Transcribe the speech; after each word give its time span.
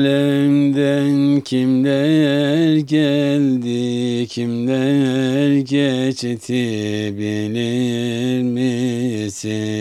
alemden 0.00 1.40
kimler 1.40 2.76
geldi, 2.76 4.26
kimler 4.26 5.60
geçti 5.60 7.14
bilir 7.18 8.42
misin? 8.42 9.74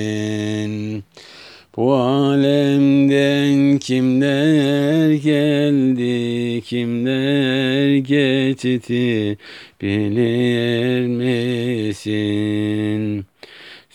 Bu 1.77 1.93
alemden 1.93 3.77
kimler 3.77 5.11
geldi, 5.11 6.61
kimler 6.61 7.97
geçti 7.97 9.37
bilir 9.81 11.07
misin? 11.07 12.49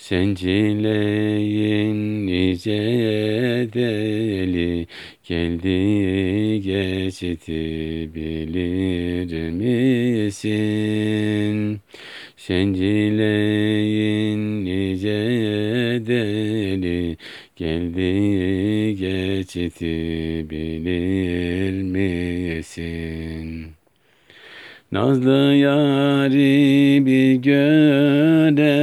Sencileyin 0.04 1.96
nice 2.26 2.72
deli 3.74 4.86
geldi 5.24 6.60
geçti 6.60 7.52
bilir 8.14 9.50
misin? 9.50 10.54
Sencileyin 12.36 13.84
nice 14.64 15.10
deli 16.06 17.16
geldi 17.56 18.96
geçti 18.96 20.46
bilir 20.50 21.82
misin? 21.82 23.44
Nazlı 24.92 25.54
yari 25.54 27.06
bir 27.06 27.34
görende 27.34 28.74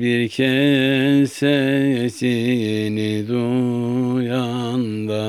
bir 0.00 0.28
kez 0.28 1.32
sesini 1.32 3.28
duyanda 3.28 5.24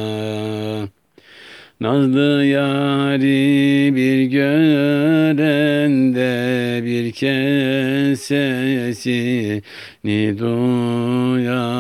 Nazlı 1.82 2.46
yari 2.46 3.96
bir 3.96 4.24
görende 4.24 5.66
bir 6.86 7.12
kez 7.12 8.22
sesini 8.22 9.64
duyanda 10.40 11.76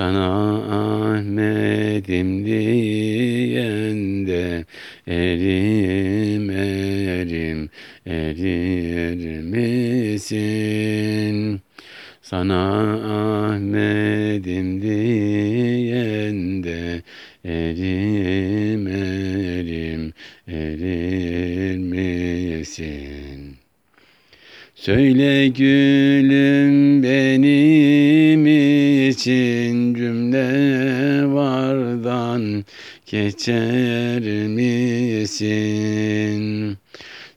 sana 0.00 0.32
Ahmet'im 0.80 2.28
diyende 2.46 3.64
erim 5.06 6.50
erim 6.50 7.70
erir 8.06 9.42
misin? 9.42 11.36
Sana 12.22 12.62
Ahmet'im 13.50 14.82
diyende 14.82 17.02
erim 17.44 18.86
erim 18.86 20.12
erir 20.48 21.76
misin? 21.76 23.56
Söyle 24.74 25.48
gülüm 25.48 27.02
benim 27.02 28.46
için 28.46 29.49
geçer 33.10 34.20
misin? 34.48 35.50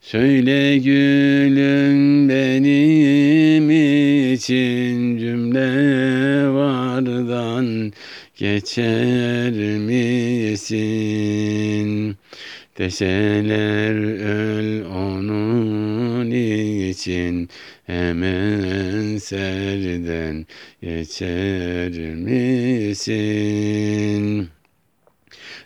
Söyle 0.01 0.77
gülüm 0.77 2.29
benim 2.29 3.71
için 4.33 5.17
cümle 5.17 6.47
vardan 6.47 7.93
geçer 8.35 9.51
misin? 9.79 10.95
Deseler 12.77 13.95
öl 14.19 14.85
onun 14.85 16.31
için 16.31 17.49
hemen 17.85 19.17
serden 19.17 20.45
geçer 20.81 21.91
misin? 22.15 23.23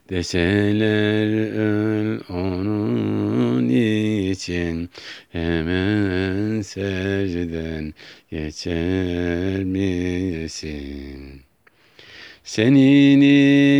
Deseler 0.09 1.51
öl 1.57 2.19
onun 2.29 3.69
için 3.69 4.89
hemen 5.31 6.61
serden 6.61 7.93
geçer 8.31 9.63
misin? 9.63 11.41
Senin 12.43 13.21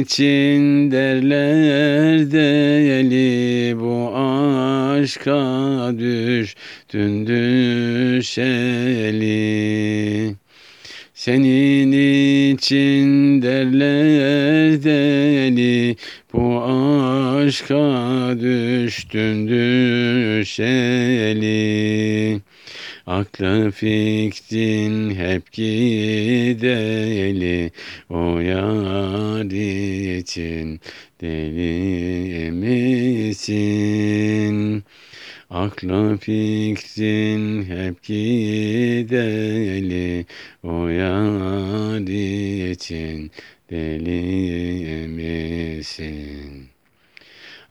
için 0.02 0.92
derler 0.92 2.32
deli 2.32 3.80
bu 3.80 4.12
aşka 4.16 5.94
düştün 6.00 7.28
düşeli. 7.28 8.68
Senin 11.28 11.92
için 12.56 13.42
derler 13.42 14.84
deli 14.84 15.96
bu 16.34 16.64
aşka 16.64 18.36
düştün 18.40 19.48
düşeli. 19.48 20.78
Aklı 23.08 23.72
fikrin 23.72 25.16
hep 25.16 25.52
gideli 25.52 26.52
o 28.10 28.40
yar 28.40 29.46
için 30.18 30.80
deli 31.22 32.52
misin? 32.52 33.98
Aklı 35.50 36.18
fikrin 36.18 37.64
hep 37.64 38.04
gideli 38.04 39.16
o 40.64 40.88
yar 40.88 42.00
için 42.72 43.32
deli 43.70 45.08
misin? 45.08 46.66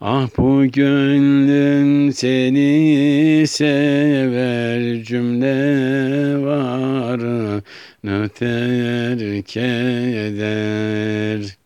Ah 0.01 0.29
bu 0.37 0.67
gönlüm 0.67 2.13
seni 2.13 3.45
sever 3.47 5.03
cümle 5.03 6.45
varını 6.45 8.29
terk 8.29 9.57
eder. 9.57 11.57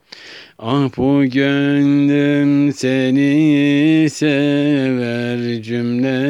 Ah 0.62 0.90
bu 0.96 1.24
gönlüm 1.24 2.72
seni 2.72 4.08
sever 4.10 5.62
cümle 5.62 6.20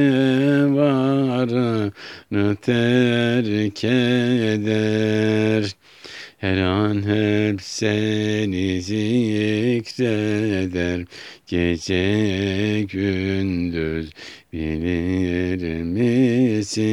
varını 0.74 2.56
terk 2.56 3.84
eder. 3.84 5.74
Her 6.38 6.56
an 6.56 7.02
hep 7.02 7.62
seni 7.62 8.82
zikreder 8.82 10.20
Gece 11.46 12.82
gündüz 12.82 14.10
bilir 14.52 15.82
misin? 15.82 16.90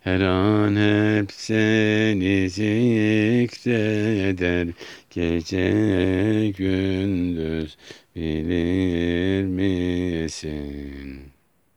Her 0.00 0.20
an 0.20 0.76
hep 0.76 1.32
seni 1.32 2.50
zikreder 2.50 3.89
Gece 5.10 6.52
gündüz 6.56 7.76
bilir 8.16 9.44
misin? 9.44 11.32